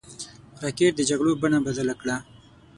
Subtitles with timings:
[0.63, 2.15] راکټ د جګړو بڼه بدله کړه